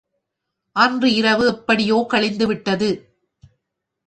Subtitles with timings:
[0.75, 2.89] அன்று இரவு எப்படியோ கழிந்துவிட்டது.